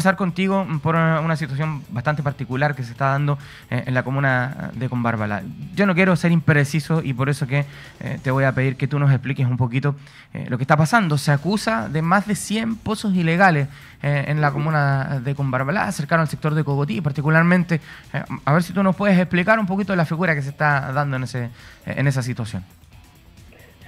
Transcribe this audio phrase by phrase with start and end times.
[0.00, 3.36] Empezar contigo por una, situación bastante particular que se está dando
[3.68, 5.42] eh, en la comuna de Conbárbala.
[5.74, 7.64] Yo no quiero ser impreciso y por eso que
[7.98, 9.96] eh, te voy a pedir que tú nos expliques un poquito
[10.34, 11.18] eh, lo que está pasando.
[11.18, 13.66] Se acusa de más de 100 pozos ilegales
[14.00, 17.80] en la comuna de Conbarbalá, cercano al sector de Cogotí, particularmente.
[18.44, 21.16] a ver si tú nos puedes explicar un poquito la figura que se está dando
[21.16, 21.50] en, ese,
[21.86, 22.62] en esa situación.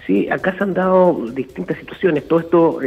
[0.08, 2.26] Sí, acá se han dado distintas situaciones.
[2.26, 2.80] Todo esto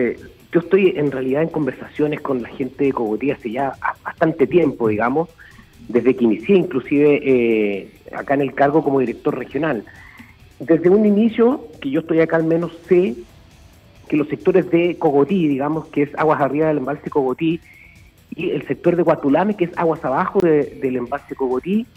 [0.53, 3.73] yo estoy en realidad en conversaciones con la gente de Cogotí hace ya
[4.03, 5.29] bastante tiempo, digamos,
[5.87, 9.83] desde que inicié inclusive eh, acá en el cargo como director regional.
[10.59, 13.15] Desde un inicio, que yo estoy acá al menos, sé
[14.07, 17.59] que los sectores de Cogotí, digamos, que es aguas arriba del embalse Cogotí,
[18.35, 21.87] y el sector de Guatulame, que es aguas abajo del embalse Cogotí,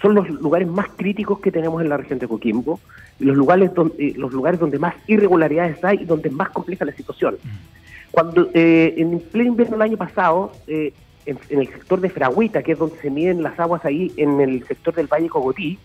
[0.00, 2.80] son los lugares más críticos que tenemos en la región de Coquimbo,
[3.18, 6.86] los lugares donde, eh, los lugares donde más irregularidades hay y donde es más compleja
[6.86, 7.34] la situación.
[7.42, 7.79] Mm.
[8.10, 10.92] Cuando eh, en pleno invierno del año pasado, eh,
[11.26, 14.66] en, el sector de Fragüita, que es donde se miden las aguas ahí, en el
[14.66, 15.78] sector del Valle Cogotí,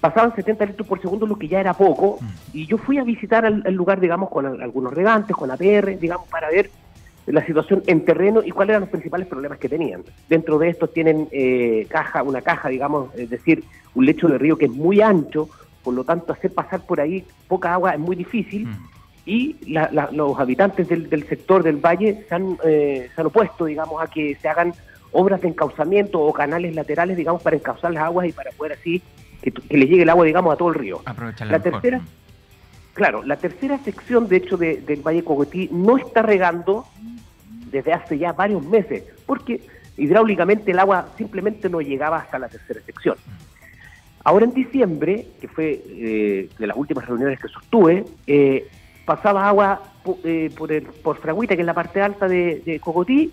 [0.00, 2.26] pasaban 70 litros por segundo, lo que ya era poco, mm.
[2.54, 6.48] y yo fui a visitar el, lugar, digamos, con algunos regantes, con APR, digamos, para
[6.48, 6.70] ver
[7.26, 10.02] la situación en terreno y cuáles eran los principales problemas que tenían.
[10.28, 13.62] Dentro de estos tienen eh, caja, una caja, digamos, es decir,
[13.94, 15.48] un lecho de río que es muy ancho,
[15.84, 18.66] por lo tanto hacer pasar por ahí poca agua es muy difícil.
[18.66, 18.92] Mm
[19.24, 24.08] y los habitantes del, sector del valle se han, eh, se han opuesto, digamos, a
[24.08, 24.74] que se hagan
[25.12, 29.02] obras de encauzamiento o canales laterales, digamos, para encauzar las aguas y para poder así
[29.40, 31.02] que, le llegue el agua, digamos, a todo el río.
[31.46, 32.00] la tercera,
[32.94, 36.86] claro, la tercera sección, de hecho, del Valle Cogotí no está regando
[37.70, 39.60] desde hace ya varios meses, porque
[39.96, 43.16] hidráulicamente el agua simplemente no llegaba hasta la tercera sección.
[44.24, 48.68] Ahora en diciembre, que fue eh, de las últimas reuniones que sostuve, eh,
[49.04, 49.82] pasaba agua
[50.24, 53.32] eh, por, el, por Fragüita, que es la parte alta de, Cogotí,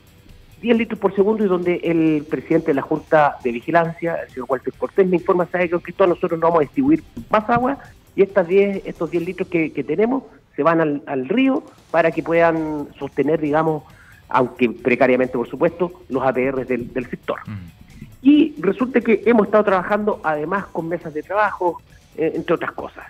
[0.62, 4.48] 10 litros por segundo y donde el presidente de la Junta de Vigilancia, el señor
[4.50, 7.78] Walter Cortés, me informa, sabe que todos nosotros no vamos a distribuir más agua
[8.16, 10.24] y estas 10, estos 10 litros que, tenemos
[10.56, 13.84] se van al, río para que puedan sostener, digamos,
[14.28, 17.40] aunque precariamente por supuesto, los APR del, sector.
[17.48, 17.80] Mm.
[18.22, 21.82] Y resulta que hemos estado trabajando además con mesas de trabajo,
[22.18, 23.06] eh, entre otras cosas.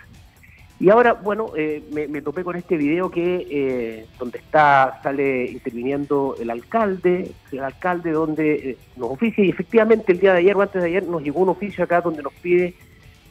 [0.80, 6.36] Y ahora, bueno, eh, me, topé con este video que eh, donde está sale interviniendo
[6.40, 10.62] el alcalde, el alcalde donde eh, nos oficia y efectivamente el día de ayer o
[10.62, 12.74] antes de ayer nos llegó un oficio acá donde nos pide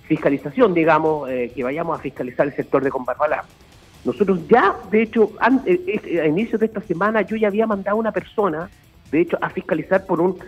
[0.04, 3.44] fiscalización, digamos, que vayamos a fiscalizar el sector de Combarbalá.
[4.06, 8.12] Nosotros ya, de hecho, a inicios de esta semana yo ya había mandado a una
[8.12, 8.72] persona,
[9.12, 10.40] de hecho, a fiscalizar por un,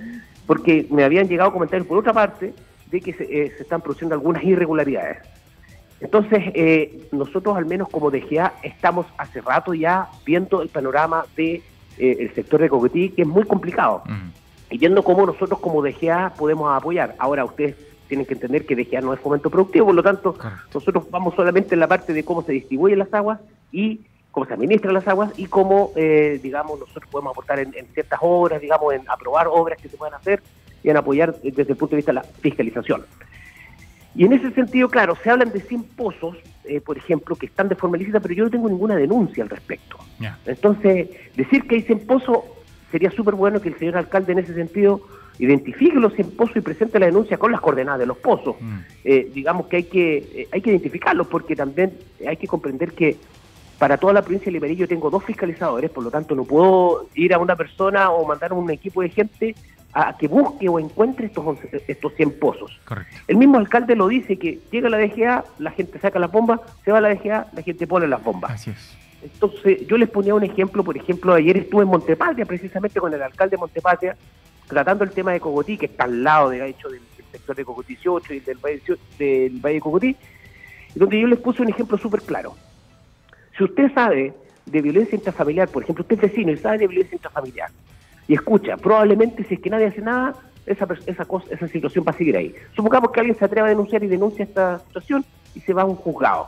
[0.47, 2.53] porque me habían llegado comentarios por otra parte
[2.89, 5.19] de que se están produciendo algunas irregularidades.
[6.01, 11.61] Entonces, eh, nosotros al menos como DGA estamos hace rato ya viendo el panorama del
[11.97, 14.01] de, eh, sector de Coquetí, que es muy complicado,
[14.71, 17.15] y viendo cómo nosotros como DGA podemos apoyar.
[17.19, 17.75] Ahora ustedes
[18.07, 20.35] tienen que entender que DGA no es fomento productivo, por lo tanto,
[20.73, 23.39] nosotros vamos solamente en la parte de cómo se distribuyen las aguas
[23.71, 24.01] y
[24.31, 28.19] cómo se administran las aguas y cómo, eh, digamos, nosotros podemos aportar en, en, ciertas
[28.23, 30.41] obras, digamos, en aprobar obras que se puedan hacer
[30.83, 33.05] y en apoyar desde el punto de vista de la fiscalización.
[34.15, 37.69] Y en ese sentido, claro, se hablan de 100 pozos, eh, por ejemplo, que están
[37.69, 39.97] de forma ilícita, pero yo no tengo ninguna denuncia al respecto.
[40.45, 42.39] Entonces, decir que hay 100 pozos
[42.91, 45.01] sería súper bueno que el señor alcalde en ese sentido
[45.39, 48.55] identifique los 100 pozos y presente la denuncia con las coordenadas de los pozos.
[48.59, 48.77] Mm.
[49.05, 51.93] Eh, digamos que hay que eh, hay que identificarlos porque también
[52.27, 53.17] hay que comprender que
[53.79, 57.07] para toda la provincia de Liberí yo tengo dos fiscalizadores, por lo tanto no puedo
[57.15, 59.55] ir a una persona o mandar a un equipo de gente
[59.93, 61.57] a que busque o encuentre estos,
[61.87, 62.79] estos 100 pozos.
[63.27, 66.91] El mismo alcalde lo dice, que llega la DGA, la gente saca la bomba, se
[66.91, 68.51] va a la DGA, la gente pone las bombas.
[68.51, 68.97] Así es.
[69.23, 73.21] Entonces, yo les ponía un ejemplo, por ejemplo, ayer estuve en Montepatria, precisamente con el
[73.21, 74.15] alcalde de Montepatria,
[74.67, 77.95] tratando el tema de Cogotí, que está al lado, de hecho, del, sector de Cogotí
[77.95, 78.81] 18 y del Valle,
[79.17, 80.15] del Valle de Cogotí,
[80.95, 82.55] donde yo les puse un ejemplo súper claro.
[83.57, 84.33] Si usted sabe
[84.65, 87.69] de violencia intrafamiliar, por ejemplo, usted es vecino y sabe de violencia intrafamiliar,
[88.31, 90.33] y escucha, probablemente si es que nadie hace nada,
[90.65, 92.55] esa, esa, cosa, esa situación va a seguir ahí.
[92.73, 95.85] Supongamos que alguien se atreva a denunciar y denuncia esta situación y se va a
[95.85, 96.47] un juzgado.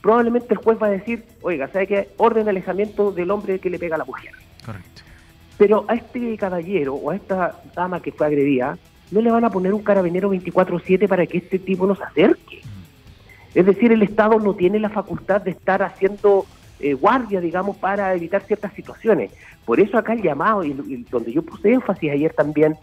[0.00, 2.10] Probablemente el juez va a decir, oiga, ¿sabe qué?
[2.16, 4.30] Orden de alejamiento del hombre que le pega a la mujer.
[4.64, 5.02] Correcto.
[5.58, 8.78] Pero a este caballero o a esta dama que fue agredida,
[9.10, 12.60] no le van a poner un carabinero 24-7 para que este tipo no se acerque.
[12.62, 13.58] Mm.
[13.58, 16.46] Es decir, el Estado no tiene la facultad de estar haciendo
[16.78, 19.32] eh, guardia, digamos, para evitar ciertas situaciones.
[19.66, 20.72] Por eso acá el llamado, y,
[21.10, 22.76] donde yo puse énfasis ayer también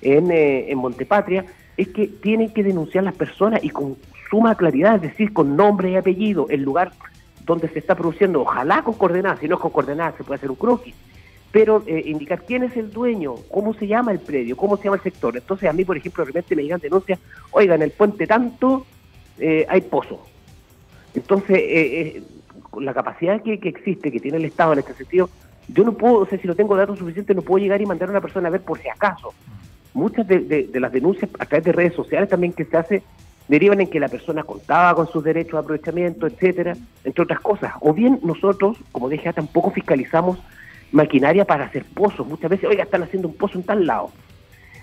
[0.00, 1.44] en, eh, en Montepatria,
[1.76, 3.96] es que tienen que denunciar las personas y con
[4.28, 6.92] suma claridad, es decir, con nombre y apellido, el lugar
[7.44, 10.50] donde se está produciendo, ojalá con coordenadas, si no es con coordenadas se puede hacer
[10.50, 10.94] un croquis,
[11.52, 14.96] pero eh, indicar quién es el dueño, cómo se llama el predio, cómo se llama
[14.96, 15.36] el sector.
[15.36, 17.18] Entonces a mí, por ejemplo, de repente me llegan denuncias,
[17.50, 18.86] oiga, en el puente tanto
[19.38, 20.24] eh, hay pozo.
[21.14, 22.22] Entonces, eh,
[22.70, 25.28] con la capacidad que, que, existe, que tiene el Estado en este sentido,
[25.72, 28.08] yo no puedo, o sea, si no tengo datos suficientes, no puedo llegar y mandar
[28.08, 29.32] a una persona a ver por si acaso.
[29.92, 33.02] Muchas de, de las denuncias a través de redes sociales también que se hace
[33.48, 37.72] derivan en que la persona contaba con sus derechos de aprovechamiento, etcétera, entre otras cosas.
[37.80, 40.38] O bien nosotros, como dije, tampoco fiscalizamos
[40.92, 42.26] maquinaria para hacer pozos.
[42.26, 44.10] Muchas veces, oiga, están haciendo un pozo en tal lado.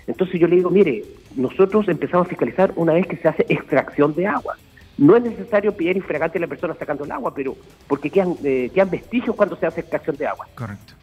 [0.06, 1.02] Entonces yo le digo, mire,
[1.34, 4.56] nosotros empezamos a fiscalizar una vez que se hace extracción de agua.
[4.98, 7.56] No es necesario pillar infragante a la persona sacando el agua, pero
[7.86, 10.46] porque quedan, eh, quedan vestigios cuando se hace extracción de agua.
[10.54, 10.94] Correcto.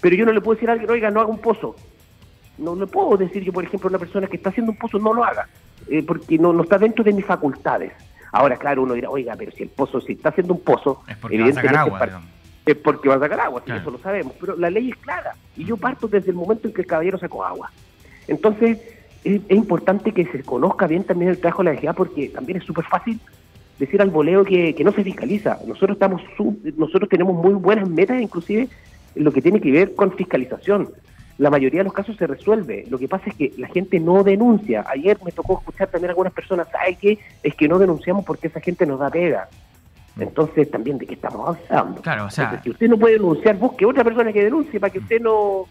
[0.00, 1.74] Pero yo no le puedo decir a alguien, oiga, no haga un pozo.
[2.58, 4.98] No le puedo decir yo, por ejemplo, a una persona que está haciendo un pozo,
[4.98, 5.48] no lo haga,
[5.88, 7.92] eh, porque no, no está dentro de mis facultades.
[8.32, 11.16] Ahora, claro, uno dirá, oiga, pero si el pozo, si está haciendo un pozo, es
[11.16, 12.22] porque va a sacar agua,
[12.64, 15.64] es porque va a sacar agua, eso lo sabemos, pero la ley es clara y
[15.64, 17.72] yo parto desde el momento en que el caballero sacó agua.
[18.28, 18.78] Entonces,
[19.24, 22.64] es, importante que se conozca bien también el trabajo de la DGA porque también es
[22.64, 23.18] súper fácil
[23.80, 25.58] decir al voleo que, no se fiscaliza.
[25.66, 26.22] Nosotros estamos
[26.76, 28.68] nosotros tenemos muy buenas metas, inclusive
[29.14, 30.90] en lo que tiene que ver con fiscalización.
[31.38, 32.84] La mayoría de los casos se resuelve.
[32.90, 34.84] Lo que pasa es que la gente no denuncia.
[34.86, 37.18] Ayer me tocó escuchar también a algunas personas, ¿sabe qué?
[37.42, 39.48] Es que no denunciamos porque esa gente nos da pega.
[40.18, 42.02] Entonces, también de qué estamos avanzando.
[42.02, 42.60] Claro, o sea.
[42.62, 45.64] si usted no puede denunciar, busque otra persona que denuncie para que usted no.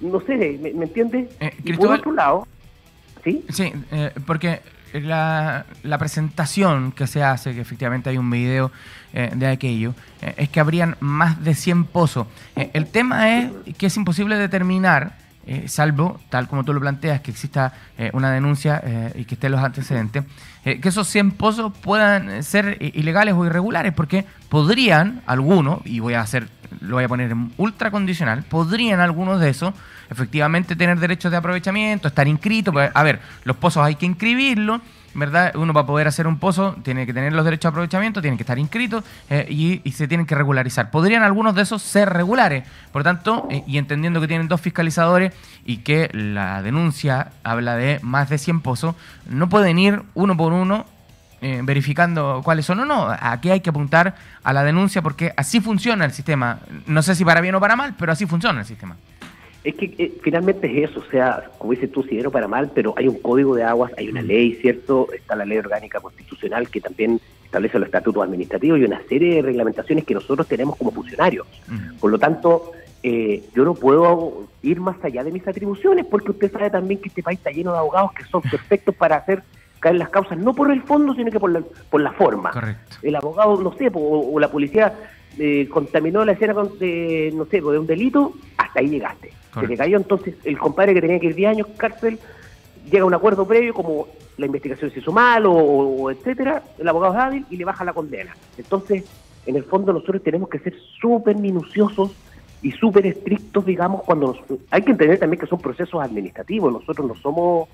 [0.00, 1.28] No sé, ¿me, entiende?
[1.40, 2.46] Eh, y por otro lado.
[3.24, 3.44] ¿Sí?
[3.48, 4.60] Sí, eh, porque
[4.92, 8.70] la, la, presentación que se hace, que efectivamente hay un video
[9.12, 12.26] eh, de aquello, eh, es que habrían más de 100 pozos.
[12.56, 15.14] el tema es que es imposible determinar
[15.50, 19.34] eh, salvo, tal como tú lo planteas, que exista eh, una denuncia eh, y que
[19.34, 20.24] estén los antecedentes,
[20.62, 26.20] que esos 100 pozos puedan ser ilegales o irregulares, porque podrían algunos, y voy a
[26.20, 26.48] hacer,
[26.80, 29.74] lo voy a poner en ultra condicional, podrían algunos de esos
[30.10, 34.80] efectivamente tener derechos de aprovechamiento, estar inscritos, a ver, los pozos hay que inscribirlos,
[35.14, 35.54] ¿verdad?
[35.56, 38.42] Uno para poder hacer un pozo tiene que tener los derechos de aprovechamiento, tiene que
[38.42, 40.90] estar inscrito eh, y, se tienen que regularizar.
[40.90, 45.32] Podrían algunos de esos ser regulares, por tanto, eh, y entendiendo que tienen dos fiscalizadores
[45.64, 48.94] y que la denuncia habla de más de 100 pozos,
[49.28, 50.86] no pueden ir uno por uno
[51.40, 53.08] eh, verificando cuáles son o no.
[53.20, 56.60] Aquí hay que apuntar a la denuncia porque así funciona el sistema.
[56.86, 58.96] No sé si para bien o para mal, pero así funciona el sistema.
[59.64, 62.94] Es que eh, finalmente es eso, o sea, como dices tú, si para mal, pero
[62.96, 65.08] hay un código de aguas, hay una ley, ¿cierto?
[65.12, 69.42] Está la ley orgánica constitucional que también establece los estatutos administrativos y una serie de
[69.42, 71.46] reglamentaciones que nosotros tenemos como funcionarios.
[71.98, 76.50] Por lo tanto, eh, yo no puedo ir más allá de mis atribuciones porque usted
[76.50, 79.42] sabe también que este país está lleno de abogados que son perfectos para hacer
[79.80, 82.50] caer las causas, no por el fondo, sino que por la, por la forma.
[82.50, 82.96] Correcto.
[83.02, 84.94] El abogado, no sé, o, la policía
[85.38, 89.32] eh, contaminó la escena de, no sé, de un delito, hasta ahí llegaste.
[89.58, 92.18] Se le cayó entonces el compadre que tenía que ir 10 años cárcel,
[92.84, 97.14] llega a un acuerdo previo como la investigación se hizo mal o, etcétera, el abogado
[97.14, 98.34] es hábil y le baja la condena.
[98.56, 99.04] Entonces,
[99.46, 102.12] en el fondo nosotros tenemos que ser súper minuciosos
[102.62, 104.36] y súper estrictos, digamos, cuando
[104.70, 107.68] hay que entender también que son procesos administrativos, nosotros no somos,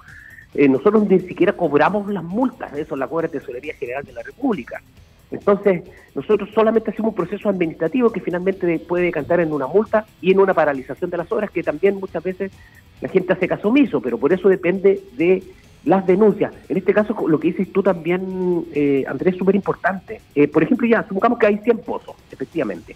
[0.54, 4.80] eh, nosotros ni siquiera cobramos las multas, eso la cobra Tesorería General de la República.
[5.30, 5.82] Entonces,
[6.14, 10.38] nosotros solamente hacemos un proceso administrativo que finalmente puede cantar en una multa y en
[10.38, 12.52] una paralización de las obras, que también muchas veces
[13.00, 15.42] la gente hace caso omiso, pero por eso depende de
[15.84, 16.54] las denuncias.
[16.68, 20.20] En este caso, lo que dices tú también, eh, Andrés, es súper importante.
[20.34, 22.94] Eh, por ejemplo, ya, supongamos que hay 100 pozos, efectivamente.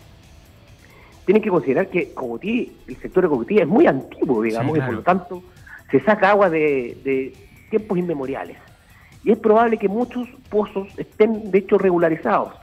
[1.26, 4.94] Tienen que considerar que Cogotí, el sector de Cogotí es muy antiguo, digamos, y por
[4.94, 5.42] lo tanto
[5.90, 7.32] se saca agua de
[7.68, 8.56] tiempos inmemoriales
[9.24, 12.54] y es probable que muchos pozos estén de hecho regularizados.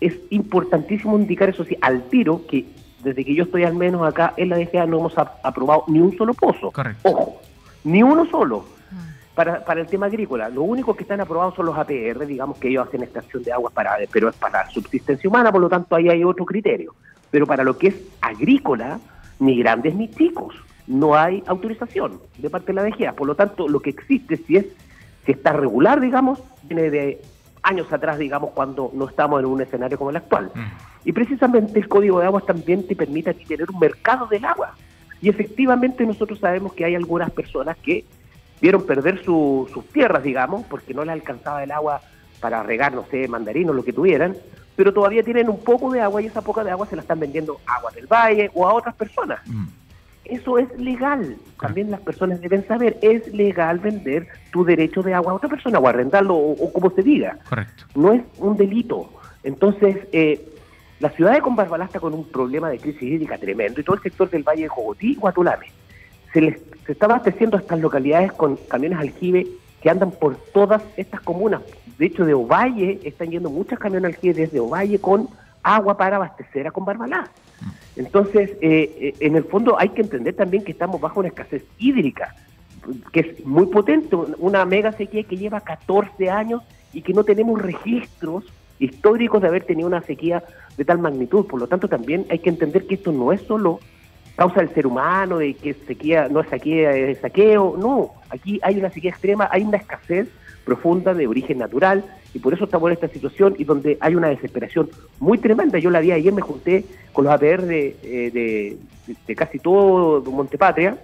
[0.00, 2.66] Es importantísimo indicar eso sí, al tiro que
[3.02, 6.16] desde que yo estoy al menos acá en la DGA no hemos aprobado ni un
[6.16, 6.70] solo pozo.
[6.70, 7.08] Correcto.
[7.08, 7.40] Ojo,
[7.84, 8.64] ni uno solo.
[8.92, 9.12] Ah.
[9.34, 12.68] Para, para el tema agrícola, lo único que están aprobados son los APR, digamos que
[12.68, 16.08] ellos hacen extracción de agua para, pero es para subsistencia humana, por lo tanto ahí
[16.08, 16.94] hay otro criterio.
[17.30, 19.00] Pero para lo que es agrícola,
[19.38, 20.54] ni grandes ni chicos,
[20.92, 23.14] no hay autorización de parte de la DGA.
[23.14, 24.66] Por lo tanto, lo que existe si es
[25.24, 27.22] si está regular, digamos, viene de
[27.62, 30.50] años atrás, digamos, cuando no estamos en un escenario como el actual.
[30.54, 30.60] Mm.
[31.04, 34.74] Y precisamente el Código de Aguas también te permite aquí tener un mercado del agua.
[35.20, 38.04] Y efectivamente nosotros sabemos que hay algunas personas que
[38.60, 42.00] vieron perder sus tierras, digamos, porque no les alcanzaba el agua
[42.40, 44.36] para regar, no sé, mandarinos, lo que tuvieran,
[44.74, 47.20] pero todavía tienen un poco de agua y esa poca de agua se la están
[47.20, 49.40] vendiendo a Agua del Valle o a otras personas.
[49.46, 49.66] Mm.
[50.24, 51.36] Eso es legal.
[51.60, 55.78] También las personas deben saber, es legal vender tu derecho de agua a otra persona
[55.78, 57.38] o arrendarlo o, como se diga.
[57.48, 57.84] Correcto.
[57.94, 59.10] No es un delito.
[59.42, 60.40] Entonces, eh,
[61.02, 64.02] La ciudad de Combarbalá está con un problema de crisis hídrica tremendo y todo el
[64.02, 65.66] sector del Valle de Jogotí y Guatulame.
[66.32, 69.48] Se, les, se está abasteciendo a estas localidades con camiones aljibe
[69.82, 71.60] que andan por todas estas comunas.
[71.98, 75.28] De hecho, de Ovalle están yendo muchas camiones aljibe desde Ovalle con
[75.64, 77.28] agua para abastecer a Combarbalá.
[77.96, 81.64] Entonces, eh, eh, en el fondo hay que entender también que estamos bajo una escasez
[81.78, 82.34] hídrica,
[83.12, 87.60] que es muy potente, una mega sequía que lleva 14 años y que no tenemos
[87.60, 88.44] registros
[88.78, 90.42] históricos de haber tenido una sequía
[90.76, 91.46] de tal magnitud.
[91.46, 93.80] Por lo tanto, también hay que entender que esto no es solo
[94.36, 97.76] causa del ser humano, de que sequía no es sequía, es saqueo.
[97.78, 100.28] No, aquí hay una sequía extrema, hay una escasez
[100.64, 102.04] profunda de origen natural
[102.34, 104.88] y por eso estamos en esta situación y donde hay una desesperación
[105.18, 105.78] muy tremenda.
[105.78, 108.76] Yo la vi ayer, me junté con los APR de, eh,
[109.26, 110.98] de, casi todo Montepatria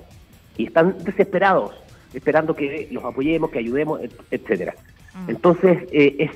[0.57, 1.75] y están desesperados,
[2.15, 4.01] esperando que los apoyemos, que ayudemos,
[4.31, 4.75] etcétera.
[5.15, 5.31] Mm.
[5.31, 6.31] Entonces, eh, es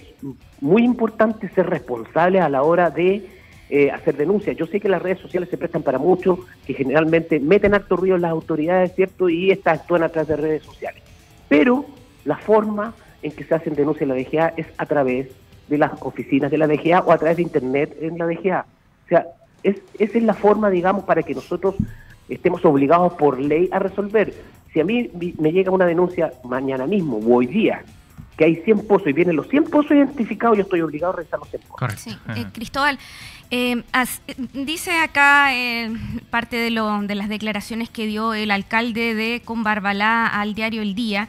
[0.60, 3.26] muy importante ser responsable a la hora de
[3.70, 4.54] eh, hacer denuncias.
[4.56, 8.18] Yo sé que las redes sociales se prestan para mucho, que generalmente meten acto ruido
[8.18, 9.30] las autoridades, ¿cierto?
[9.30, 11.02] Y estas actúan a través de redes sociales.
[11.48, 11.86] Pero
[12.26, 15.28] la forma en que se hacen denuncias en la DGA es a través
[15.68, 18.66] de las oficinas de la DGA o a través de Internet en la DGA.
[19.06, 19.26] O sea,
[19.62, 21.76] es, esa es la forma, digamos, para que nosotros
[22.28, 24.34] estemos obligados por ley a resolver.
[24.72, 27.82] Si a mí me llega una denuncia mañana mismo o hoy día
[28.36, 31.38] que hay 100 pozos y vienen los 100 pozos identificados, yo estoy obligado a revisar
[31.38, 31.78] los 100 pozos.
[31.78, 32.02] Correcto.
[32.02, 32.16] Sí.
[32.40, 32.98] Eh, Cristóbal,
[33.50, 33.82] eh,
[34.54, 35.92] dice acá eh,
[36.30, 40.94] parte de, lo, de las declaraciones que dio el alcalde de Combarbalá al diario El
[40.94, 41.28] Día,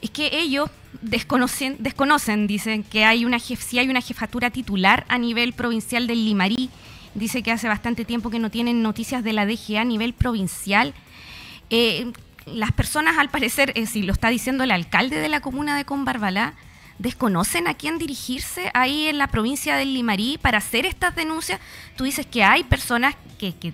[0.00, 0.70] es que ellos
[1.02, 6.24] desconocen, desconocen, dicen que hay una si hay una jefatura titular a nivel provincial del
[6.24, 6.70] Limarí.
[7.14, 10.94] Dice que hace bastante tiempo que no tienen noticias de la DGA a nivel provincial.
[11.70, 12.12] Eh,
[12.46, 15.84] las personas, al parecer, eh, si lo está diciendo el alcalde de la comuna de
[15.84, 16.54] Combarbalá,
[17.00, 21.58] desconocen a quién dirigirse ahí en la provincia del Limarí para hacer estas denuncias.
[21.96, 23.72] Tú dices que hay personas que,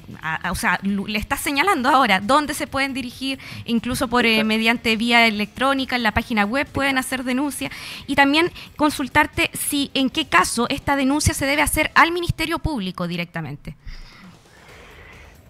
[0.49, 5.27] o sea, le estás señalando ahora dónde se pueden dirigir, incluso por eh, mediante vía
[5.27, 7.73] electrónica en la página web pueden hacer denuncias
[8.07, 13.09] y también consultarte si en qué caso esta denuncia se debe hacer al Ministerio Público
[13.09, 13.75] directamente.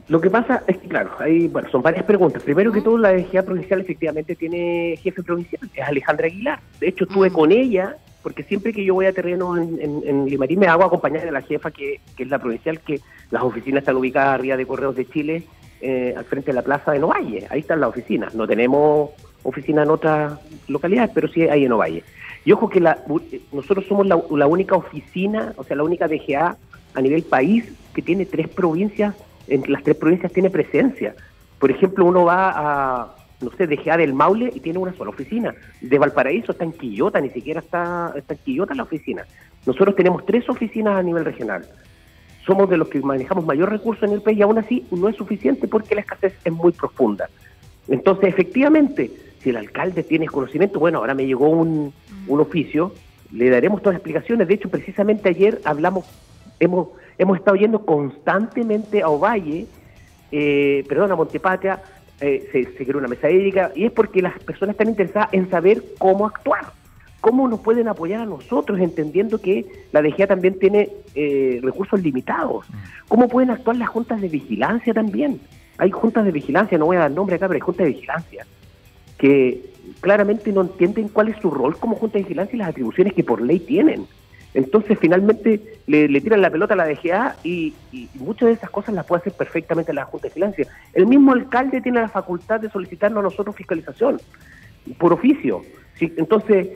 [0.09, 2.43] Lo que pasa es que, claro, hay, bueno, son varias preguntas.
[2.43, 6.61] Primero que todo, la DGA provincial efectivamente tiene jefe provincial, es Alejandra Aguilar.
[6.79, 10.57] De hecho, estuve con ella, porque siempre que yo voy a terreno en, en, Limarí
[10.57, 13.01] me hago acompañar de la jefa, que, es la provincial, que
[13.33, 15.43] las oficinas están ubicadas arriba de Correos de Chile,
[15.81, 17.49] eh, al frente de la plaza de Novalle.
[17.51, 18.33] Ahí están las oficinas.
[18.33, 19.11] No tenemos
[19.43, 22.05] oficina en otras localidades, pero sí hay en Ovalle.
[22.45, 22.99] Y ojo que la,
[23.51, 26.57] nosotros somos la, la única oficina, o sea, la única DGA
[26.95, 29.17] a nivel país que tiene tres provincias
[29.49, 31.15] en las tres provincias tiene presencia.
[31.59, 35.55] Por ejemplo, uno va a, no sé, de del Maule y tiene una sola oficina.
[35.81, 39.25] De Valparaíso está en Quillota, ni siquiera está, está en Quillota la oficina.
[39.65, 41.67] Nosotros tenemos tres oficinas a nivel regional.
[42.45, 45.17] Somos de los que manejamos mayor recurso en el país y aún así no es
[45.17, 47.29] suficiente porque la escasez es muy profunda.
[47.89, 49.11] Entonces, efectivamente,
[49.41, 51.93] si el alcalde tiene conocimiento, bueno, ahora me llegó un,
[52.29, 52.93] un oficio,
[53.33, 54.47] le daremos todas las explicaciones.
[54.47, 56.07] De hecho, precisamente ayer hablamos,
[56.61, 59.67] hemos hemos estado yendo constantemente a Ovalle,
[60.33, 61.83] eh, perdón, a Montepatria,
[62.21, 65.51] eh, se, se, creó una mesa hídrica, y es porque las personas están interesadas en
[65.51, 66.73] saber cómo actuar,
[67.21, 72.67] cómo nos pueden apoyar a nosotros, entendiendo que la DGA también tiene eh, recursos limitados,
[73.09, 75.41] cómo pueden actuar las juntas de vigilancia también.
[75.79, 78.47] Hay juntas de vigilancia, no voy a dar nombre acá, pero hay juntas de vigilancia,
[79.19, 79.71] que
[80.01, 83.25] claramente no entienden cuál es su rol como junta de vigilancia y las atribuciones que
[83.25, 84.07] por ley tienen.
[84.57, 87.75] Entonces, finalmente, le, tiran la pelota a la DGA y,
[88.15, 90.67] muchas de esas cosas las puede hacer perfectamente la Junta de Vigilancia.
[90.95, 94.19] El mismo alcalde tiene la facultad de solicitarnos a nosotros fiscalización,
[94.99, 95.61] por oficio.
[96.01, 96.69] Entonces,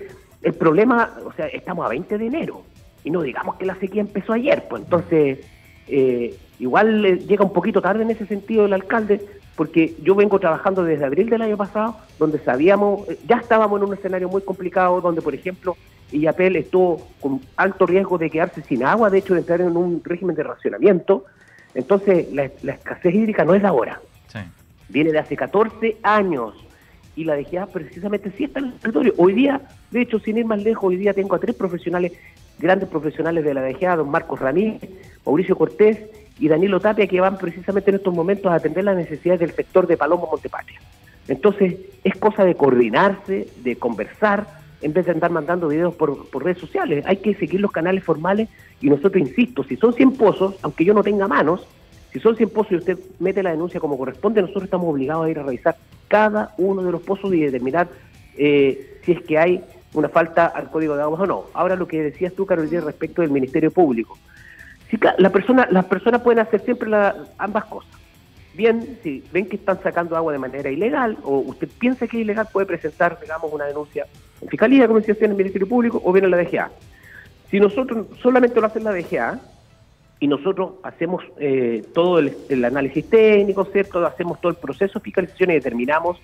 [0.42, 2.64] el problema, o sea, estamos a 20 de enero
[3.02, 5.38] y no digamos que la sequía empezó ayer, pues entonces,
[5.88, 9.22] eh, igual llega un poquito tarde en ese sentido el alcalde,
[9.60, 13.92] porque yo vengo trabajando desde abril del año pasado, donde sabíamos, ya estábamos en un
[13.92, 15.76] escenario muy complicado, donde, por ejemplo,
[16.10, 19.76] y Yapel estuvo con alto riesgo de quedarse sin agua, de hecho de entrar en
[19.76, 21.26] un régimen de racionamiento.
[21.74, 24.00] Entonces la, escasez hídrica no es de ahora,
[24.88, 26.54] viene de hace 14 años
[27.14, 29.12] y la DGA precisamente sí está en el territorio.
[29.18, 32.12] Hoy día, de hecho, sin ir más lejos, hoy día tengo a tres profesionales,
[32.58, 34.88] grandes profesionales de la DGA, don Marcos Ramírez,
[35.26, 35.98] Mauricio Cortés
[36.40, 39.86] y Danilo Tapia, que van precisamente en estos momentos a atender las necesidades del sector
[39.86, 40.80] de Palomo Montepatria.
[41.28, 44.46] Entonces, es cosa de coordinarse, de conversar,
[44.80, 47.04] en vez de andar mandando videos por, redes sociales.
[47.06, 48.48] Hay que seguir los canales formales
[48.80, 51.66] y nosotros, insisto, si son 100 pozos, aunque yo no tenga manos,
[52.12, 55.30] si son 100 pozos y usted mete la denuncia como corresponde, nosotros estamos obligados a
[55.30, 55.76] ir a revisar
[56.08, 57.88] cada uno de los pozos y determinar
[58.36, 61.44] eh, si es que hay una falta al código de aguas o no.
[61.52, 64.18] Ahora lo que decías tú, Carolina, respecto del Ministerio Público.
[65.18, 66.90] La persona, las personas pueden hacer siempre
[67.38, 67.90] ambas cosas.
[68.54, 72.22] Bien, si ven que están sacando agua de manera ilegal o usted piensa que es
[72.22, 74.06] ilegal, puede presentar, digamos, una denuncia
[74.40, 76.70] en Fiscalía, decía, en el Ministerio Público o bien en la DGA.
[77.50, 79.40] Si nosotros solamente lo hace la DGA
[80.18, 84.04] y nosotros hacemos eh, todo el, análisis técnico, ¿cierto?
[84.04, 86.18] Hacemos todo el proceso de fiscalización y determinamos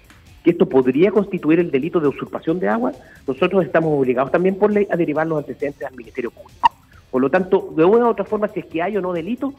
[0.45, 2.93] que esto podría constituir el delito de usurpación de agua,
[3.27, 6.71] nosotros estamos obligados también por ley a derivar los antecedentes al Ministerio Público.
[7.17, 9.55] Por lo tanto, de una u otra forma, si es que hay o no delito,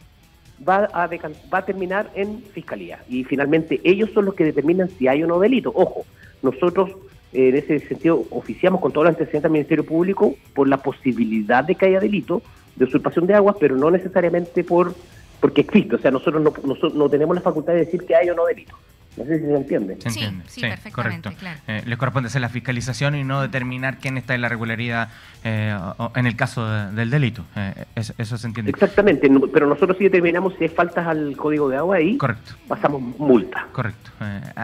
[0.61, 2.99] va a, va a terminar en fiscalía.
[3.09, 5.71] Y finalmente ellos son los que determinan si hay o no delito.
[5.73, 6.05] Ojo,
[6.43, 6.91] nosotros
[7.33, 11.73] en ese sentido, oficiamos con todo el antecedente al Ministerio Público por la posibilidad de
[11.73, 12.43] que haya delito
[12.75, 14.93] de usurpación de aguas, pero no necesariamente por
[15.39, 15.96] porque existe.
[15.96, 16.53] O sea, nosotros no,
[16.94, 18.75] no, tenemos la facultad de decir que hay o no delito.
[19.17, 19.98] No sé si se entiende.
[20.00, 20.44] Se entiende.
[20.48, 21.60] Sí, sí, perfectamente, claro.
[21.67, 25.10] Eh, les corresponde hacer la fiscalización y no determinar quién está en la regularidad
[25.44, 25.75] eh,
[26.13, 27.44] en el caso del delito.
[27.56, 28.70] Eh, eso, se entiende.
[28.70, 32.53] Exactamente, pero nosotros sí determinamos si hay faltas al código de agua y Correcto.
[32.67, 33.67] pasamos multa.
[33.72, 34.12] Correcto.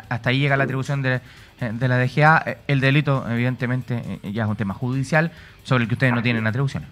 [0.09, 1.19] hasta ahí llega la atribución de,
[1.63, 2.43] eh, de la DGA.
[2.45, 5.31] Eh, el delito, evidentemente, eh, ya es un tema judicial
[5.63, 6.89] sobre el que ustedes no tienen atribuciones.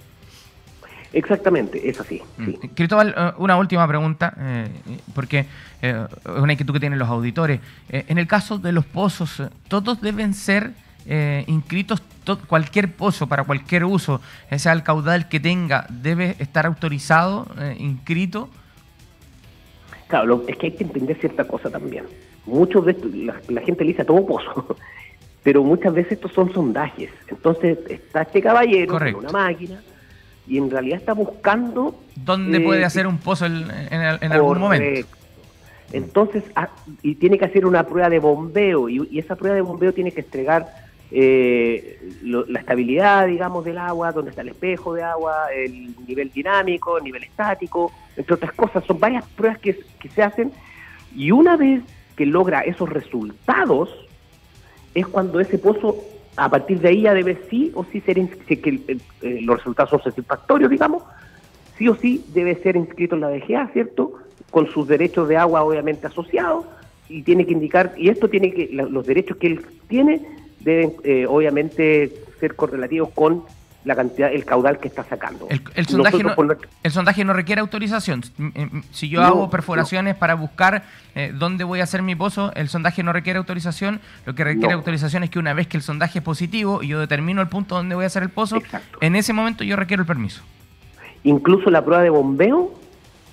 [1.13, 2.21] Exactamente, es así.
[2.37, 2.51] Mm.
[2.73, 4.33] Cristóbal, una última pregunta,
[5.13, 5.45] porque
[5.81, 7.59] es una inquietud que tienen los auditores.
[7.89, 10.71] en el caso de los pozos, ¿todos deben ser
[11.47, 12.01] inscritos?
[12.47, 14.21] ¿Cualquier pozo para cualquier uso,
[14.55, 18.49] sea el caudal que tenga, debe estar autorizado, inscrito?
[20.07, 22.05] Claro, es que hay que entender cierta cosa también
[22.45, 24.75] muchos de estos, la, gente le dice todo pozo,
[25.43, 27.09] pero muchas veces estos son sondajes.
[27.27, 29.81] Entonces está este caballero con una máquina
[30.51, 31.95] y en realidad está buscando...
[32.13, 35.07] ¿Dónde eh, puede hacer un pozo en, algún momento?
[35.93, 36.67] Entonces, ah,
[37.01, 40.19] y tiene que hacer una prueba de bombeo y, esa prueba de bombeo tiene que
[40.19, 40.67] entregar
[41.09, 46.97] eh, la estabilidad, digamos, del agua, dónde está el espejo de agua, el nivel dinámico,
[46.97, 48.83] el nivel estático, entre otras cosas.
[48.83, 50.51] Son varias pruebas que, que se hacen
[51.15, 51.81] y una vez
[52.17, 53.89] que logra esos resultados
[54.95, 55.95] es cuando ese pozo,
[56.37, 58.81] a partir de ahí ya debe sí o sí ser, si que
[59.21, 61.03] eh, los resultados son satisfactorios, digamos,
[61.77, 64.13] sí o sí debe ser inscrito en la DGA, ¿cierto?
[64.49, 66.65] Con sus derechos de agua obviamente asociados
[67.09, 70.21] y tiene que indicar, y esto tiene que, los derechos que él tiene
[70.61, 73.43] deben eh, obviamente ser correlativos con
[73.83, 75.47] la cantidad, el caudal que está sacando.
[75.49, 78.21] El, sondaje, no, requiere autorización.
[78.55, 80.83] Eh, si yo hago perforaciones para buscar
[81.15, 83.99] eh, dónde voy a hacer mi pozo, el sondaje no requiere autorización.
[84.25, 86.99] Lo que requiere autorización es que una vez que el sondaje es positivo y yo
[86.99, 88.59] determino el punto donde voy a hacer el pozo,
[89.01, 90.43] en ese momento yo requiero el permiso.
[91.23, 92.73] Incluso la prueba de bombeo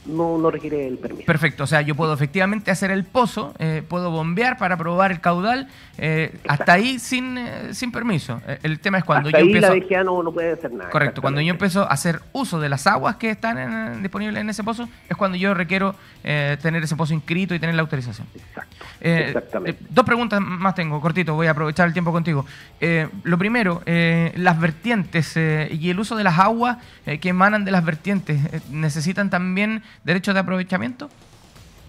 [0.09, 1.27] no, no requiere el permiso.
[1.27, 5.21] Perfecto, o sea, yo puedo efectivamente hacer el pozo, eh, puedo bombear para probar el
[5.21, 5.69] caudal,
[5.99, 8.41] eh, hasta ahí sin, eh, sin permiso.
[8.63, 9.75] El tema es cuando hasta yo ahí empiezo...
[9.75, 10.91] la DGA no, no, puede hacer nada.
[10.91, 14.65] Correcto, cuando yo empiezo a hacer uso de las aguas que están disponibles en ese
[14.65, 18.27] pozo, es cuando yo requiero tener ese pozo inscrito y tener la autorización.
[18.35, 18.77] Exacto.
[19.01, 19.85] Exactamente.
[19.89, 22.45] dos preguntas más tengo, cortito, voy a aprovechar el tiempo contigo.
[23.25, 28.41] lo primero, las vertientes y el uso de las aguas que emanan de las vertientes,
[28.71, 31.09] ¿necesitan también derechos de aprovechamiento?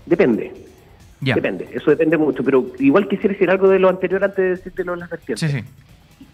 [0.05, 0.69] Depende.
[1.21, 4.85] Depende, eso depende mucho, pero igual quisiera decir algo de lo anterior antes de decirte
[4.85, 5.51] lo de las vertientes.
[5.51, 5.65] Sí, sí.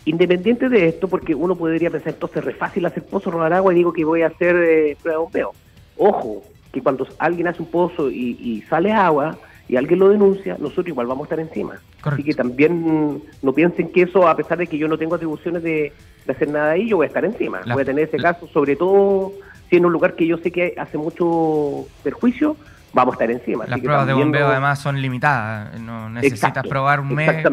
[0.06, 3.74] Independiente de esto, porque uno podría pensar, entonces es re fácil hacer pozo, robar agua
[3.74, 5.54] y digo que voy a hacer eh, prueba de bombeo.
[5.98, 10.90] Ojo, que cuando alguien hace un pozo y, sale agua y alguien lo denuncia, nosotros
[10.90, 11.80] igual vamos a estar encima.
[12.04, 15.64] Así que también no piensen que eso, a pesar de que yo no tengo atribuciones
[15.64, 15.92] de,
[16.28, 17.62] hacer nada ahí, yo voy a estar encima.
[17.74, 19.34] voy a tener ese caso, sobre todo
[19.70, 22.56] si en un lugar que yo sé que hace mucho perjuicio,
[22.94, 23.66] vamos a estar encima.
[23.68, 27.44] Las pruebas de bombeo además son limitadas, no necesitas probar un mes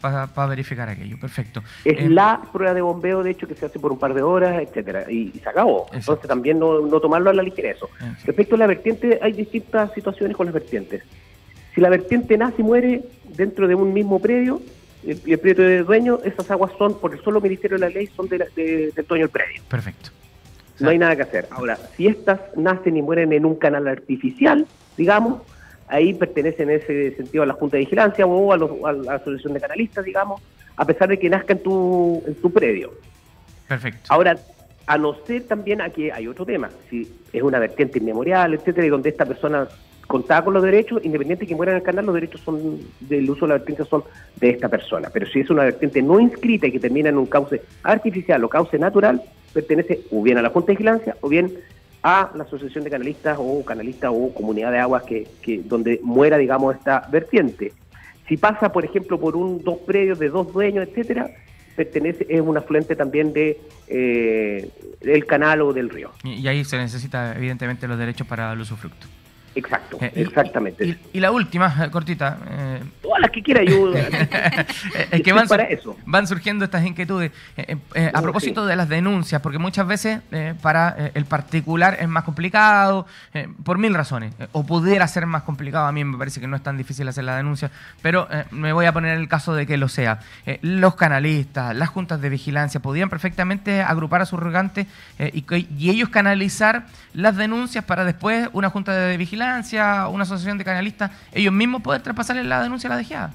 [0.00, 1.18] para verificar aquello.
[1.18, 1.62] Perfecto.
[1.84, 4.22] Es eh, la prueba de bombeo, de hecho, que se hace por un par de
[4.22, 5.86] horas, etcétera, y, se acabó.
[5.92, 7.88] Entonces también no, tomarlo a la ligera eso.
[8.24, 11.02] Respecto a la vertiente, hay distintas situaciones con las vertientes.
[11.74, 13.02] Si la vertiente nace y muere
[13.36, 14.60] dentro de un mismo predio,
[15.06, 18.08] el, el predio de dueño, esas aguas son, por el solo Ministerio de la Ley,
[18.08, 19.62] son de, de, del dueño del predio.
[19.68, 20.10] Perfecto.
[20.82, 21.46] No hay nada que hacer.
[21.50, 24.66] Ahora, si estas nacen y mueren en un canal artificial,
[24.96, 25.42] digamos,
[25.88, 29.60] ahí pertenecen en ese sentido a la Junta de Vigilancia o a, la Asociación de
[29.60, 30.42] Canalistas, digamos,
[30.76, 32.92] a pesar de que nazca en tu, en tu predio.
[33.68, 34.00] Perfecto.
[34.08, 34.36] Ahora,
[34.86, 38.90] a no ser también aquí hay otro tema, si es una vertiente inmemorial, etcétera, y
[38.90, 39.68] donde esta persona
[40.08, 43.30] contaba con los derechos, independiente de que muera en el canal, los derechos son del
[43.30, 44.02] uso de la vertiente son
[44.40, 45.08] de esta persona.
[45.12, 48.48] Pero si es una vertiente no inscrita y que termina en un cauce artificial o
[48.48, 51.52] cauce natural, pertenece o bien a la Junta de Vigilancia o bien
[52.02, 56.36] a la Asociación de Canalistas o Canalistas o Comunidad de Aguas que, que donde muera,
[56.36, 57.72] digamos, esta vertiente.
[58.28, 61.30] Si pasa, por ejemplo, por un dos predios de dos dueños, etcétera,
[61.76, 66.10] pertenece, es un afluente también de eh, del canal o del río.
[66.24, 69.06] Y, ahí se necesita evidentemente los derechos para el usufructo.
[69.54, 70.98] Exacto, eh, exactamente.
[71.12, 72.38] Y, la última, cortita.
[72.50, 73.92] Eh, Todas las que quiera yo.
[75.10, 75.96] es que van, para eso.
[76.06, 77.32] van surgiendo estas inquietudes.
[77.56, 77.76] Eh,
[78.14, 80.20] a oh, propósito de las denuncias, porque muchas veces
[80.62, 83.06] para el particular es más complicado,
[83.64, 84.32] por mil razones.
[84.52, 87.24] o pudiera ser más complicado, a mí me parece que no es tan difícil hacer
[87.24, 90.20] la denuncia, pero me voy a poner el caso de que lo sea.
[90.62, 94.86] los canalistas, las juntas de vigilancia, podían perfectamente agrupar a sus rogantes
[95.18, 95.44] y,
[95.78, 101.10] y ellos canalizar las denuncias para después una junta de vigilancia una asociación de canalistas,
[101.32, 103.30] ellos mismos pueden traspasarle la denuncia a la DGA.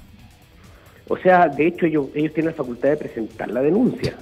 [1.10, 4.16] O sea, de hecho ellos, ellos tienen la facultad de presentar la denuncia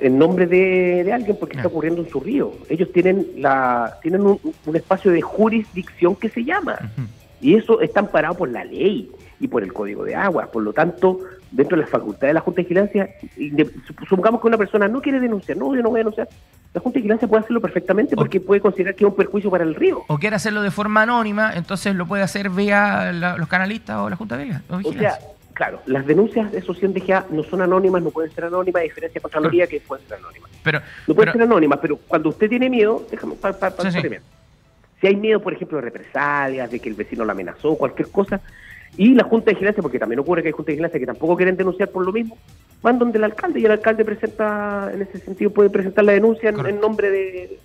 [0.00, 2.52] en nombre de, alguien porque está ocurriendo en su río.
[2.68, 4.40] Ellos tienen la tienen un,
[4.74, 6.78] espacio de jurisdicción que se llama
[7.40, 10.46] y eso está amparado por la ley y por el Código de Agua.
[10.52, 11.18] Por lo tanto,
[11.50, 13.08] dentro de la facultad de la Junta de Vigilancia,
[14.08, 16.28] supongamos que una persona no quiere denunciar, no, yo no voy a denunciar,
[16.72, 19.64] la Junta de Vigilancia puede hacerlo perfectamente porque puede considerar que es un perjuicio para
[19.64, 20.02] el río.
[20.06, 24.16] O quiere hacerlo de forma anónima, entonces lo puede hacer vía los canalistas o la
[24.16, 24.76] Junta de Vigilancia.
[24.84, 25.18] O sea,
[25.54, 28.84] claro, las denuncias de asociación de GA no son anónimas, no pueden ser anónimas, a
[28.84, 30.50] diferencia con Contraloría que pueden ser anónimas.
[30.62, 35.16] Pero, no pueden ser anónimas, pero cuando usted tiene miedo, déjame para, para, Si hay
[35.16, 38.40] miedo, por ejemplo, de represalias, de que el vecino lo amenazó, cualquier cosa,
[38.96, 41.36] y la Junta de Vigilancia, porque también ocurre que hay Junta de Vigilancia que tampoco
[41.36, 42.36] quieren denunciar por lo mismo,
[42.82, 46.50] van donde el alcalde y el alcalde presenta, en ese sentido, puede presentar la denuncia
[46.50, 47.58] en, nombre de,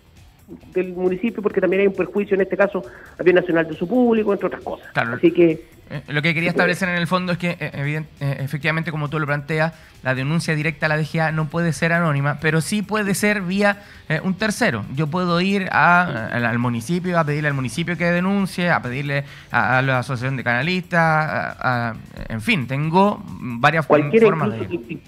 [0.48, 2.84] del municipio, porque también hay un perjuicio, en este caso,
[3.18, 4.88] a bien nacional de su público, entre otras cosas.
[4.96, 8.92] Así que eh, lo que quería establecer en el fondo es que, eh, eh, efectivamente,
[8.92, 12.62] como tú lo planteas, la denuncia directa a la DGA no puede ser anónima, pero
[12.62, 13.82] sí puede ser vía
[14.24, 14.86] un tercero.
[14.96, 20.00] Yo puedo ir al municipio, a pedirle al municipio que denuncie, a pedirle a, la
[20.00, 21.96] asociación de canalistas,
[22.30, 25.00] en fin, tengo varias formas de...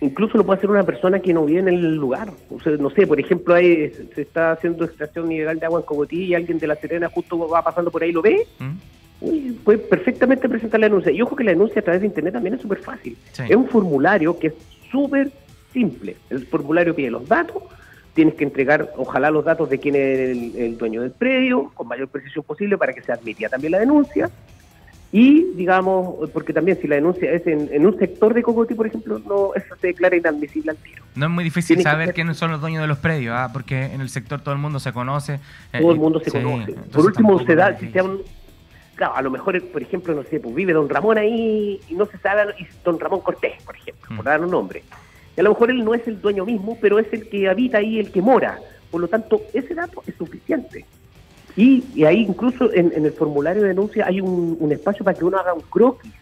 [0.00, 2.32] Incluso lo puede hacer una persona que no vive en el lugar.
[2.78, 6.34] no sé, por ejemplo, ahí se está haciendo extracción ilegal de agua en Cogotí y
[6.34, 8.46] alguien de la Serena justo va pasando por ahí y lo ve.
[8.58, 8.76] ¿Mm?
[9.64, 11.12] puede perfectamente presentar la denuncia.
[11.12, 13.16] Y ojo que la denuncia a través de Internet también es súper fácil.
[13.48, 14.54] Es un formulario que es
[14.90, 15.30] súper
[15.72, 16.16] simple.
[16.30, 17.62] El formulario pide los datos,
[18.14, 22.08] tienes que entregar, ojalá, los datos de quién es el, dueño del predio, con mayor
[22.08, 24.30] precisión posible para que se admitía también la denuncia.
[25.10, 29.18] Y, digamos, porque también si la denuncia es en, un sector de Cogoti, por ejemplo,
[29.20, 31.02] no eso se declara inadmisible al tiro.
[31.14, 33.48] No es muy difícil saber quiénes son los dueños de los predios, ¿ah?
[33.52, 35.40] porque en el sector todo el mundo se conoce.
[35.72, 36.72] Todo el eh, mundo se conoce.
[36.92, 38.20] Por último, se da, si un,
[38.96, 42.04] claro, a lo mejor, por ejemplo, no sé, pues vive don Ramón ahí y no
[42.04, 44.28] se sabe, y don Ramón Cortés, por ejemplo, por mm.
[44.28, 44.82] dar un nombre.
[45.38, 47.78] Y a lo mejor él no es el dueño mismo, pero es el que habita
[47.78, 48.58] ahí, el que mora.
[48.90, 50.84] Por lo tanto, ese dato es suficiente.
[51.58, 55.52] Y, ahí incluso en, el formulario de denuncia hay un, espacio para que uno haga
[55.52, 56.12] un croquis.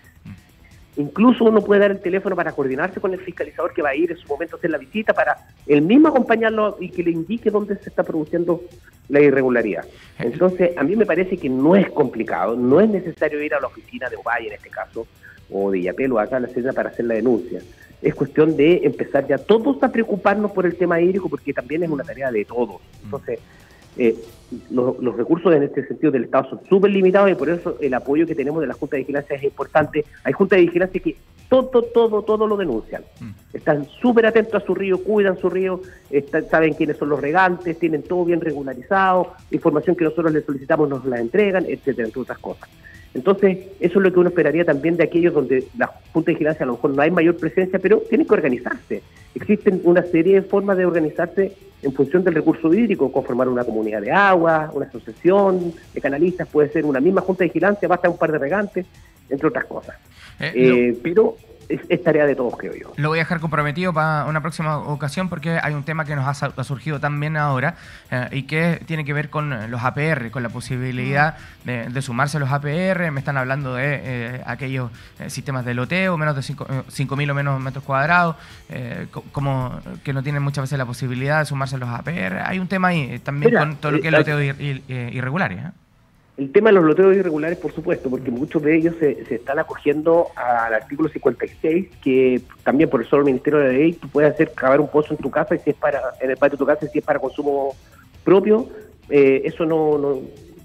[0.97, 4.11] Incluso uno puede dar el teléfono para coordinarse con el fiscalizador que va a ir
[4.11, 7.51] en su momento a hacer la visita, para él mismo acompañarlo y que le indique
[7.51, 8.63] dónde se está produciendo
[9.11, 9.85] la irregularidad.
[10.19, 13.67] Entonces, a mí me parece que no es complicado, no es necesario ir a la
[13.67, 15.07] oficina de Ovalle en este caso,
[15.53, 17.61] o de Yapel o acá a la escena para hacer la denuncia.
[18.01, 21.91] Es cuestión de empezar ya todos a preocuparnos por el tema hídrico, porque también es
[21.91, 22.81] una tarea de todos.
[23.05, 23.39] Entonces,
[23.97, 24.17] eh,
[24.71, 27.93] los, los, recursos en este sentido del Estado son súper limitados y por eso el
[27.95, 30.05] apoyo que tenemos de la Junta de Vigilancia es importante.
[30.25, 31.17] Hay Junta de Vigilancia que
[31.49, 33.03] todo, todo, todo lo denuncian.
[33.21, 33.31] Mm.
[33.53, 35.81] Están súper atentos a su río, cuidan su río,
[36.51, 41.05] saben quiénes son los regantes, tienen todo bien regularizado, información que nosotros les solicitamos nos
[41.05, 42.69] la entregan, etcétera, entre otras cosas.
[43.17, 46.65] Entonces, eso es lo que uno esperaría también de aquellos donde la Junta de Vigilancia
[46.65, 49.03] a lo mejor no hay mayor presencia, pero tienen que organizarse.
[49.35, 54.03] Existen una serie de formas de organizarse en función del recurso hídrico, conformar una comunidad
[54.03, 58.19] de agua, una asociación de canalistas, puede ser una misma Junta de Vigilancia, basta un
[58.19, 58.85] par de regantes,
[59.31, 59.97] entre otras cosas.
[60.39, 61.37] Eh, eh, pero
[61.69, 62.93] es, tarea de todos, creo yo.
[62.97, 66.43] Lo voy a dejar comprometido para una próxima ocasión porque hay un tema que nos
[66.43, 67.77] ha, surgido también ahora
[68.11, 72.41] eh, y que tiene que ver con los APR, con la posibilidad de, sumarse a
[72.41, 73.11] los APR.
[73.11, 77.61] Me están hablando de eh, aquellos eh, sistemas de loteo, menos de 5.000 o menos
[77.61, 78.37] metros cuadrados,
[79.33, 82.43] como que no tienen muchas veces la posibilidad de sumarse a los APR.
[82.45, 85.73] Hay un tema ahí también con todo lo que es loteo irregular.
[86.37, 90.29] El tema de los loteos irregulares, por supuesto, porque muchos de ellos se, están acogiendo
[90.37, 94.53] al artículo 56, que también por el solo Ministerio de la Ley tú puedes hacer
[94.53, 96.67] cavar un pozo en tu casa y si es para en el patio de tu
[96.67, 97.75] casa y si es para consumo
[98.23, 98.69] propio,
[99.09, 100.21] eh, eso no, no,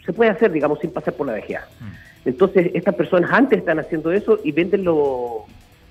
[0.06, 1.62] se puede hacer, digamos, sin pasar por la DGA.
[1.80, 2.28] Mm.
[2.30, 5.46] Entonces, estas personas antes están haciendo eso y venden los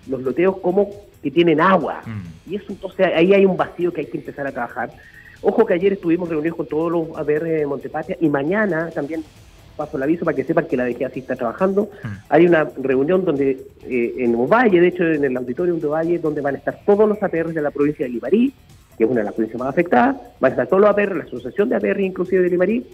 [0.07, 0.91] loteos como
[1.23, 2.03] que tienen agua.
[2.05, 2.51] Mm.
[2.53, 4.91] Y eso entonces ahí hay un vacío que hay que empezar a trabajar.
[5.43, 9.25] Ojo que ayer estuvimos reunidos con todos los ABR de Montepatia y mañana también
[9.81, 11.91] paso el aviso para que sepan que la DGA sí está trabajando.
[12.03, 12.09] Mm.
[12.29, 16.41] Hay una reunión donde eh, en Ovalle, de hecho en el auditorio de Ovalle, donde
[16.41, 18.53] van a estar todos los APR de la provincia de Limarí,
[18.97, 21.25] que es una de las provincias más afectadas, van a estar todos los APR, la
[21.25, 22.87] asociación de APR inclusive de Limarí,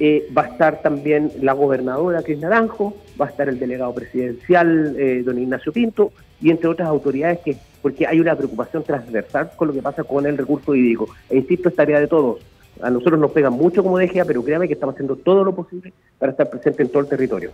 [0.00, 3.94] eh, va a estar también la gobernadora, que es Naranjo, va a estar el delegado
[3.94, 9.50] presidencial, eh, don Ignacio Pinto, y entre otras autoridades, que porque hay una preocupación transversal
[9.56, 11.08] con lo que pasa con el recurso hídrico.
[11.30, 12.38] E insisto, es tarea de todos.
[12.82, 15.92] A nosotros nos pegan mucho como DGA, pero créame que estamos haciendo todo lo posible
[16.18, 17.52] para estar presente en todo el territorio.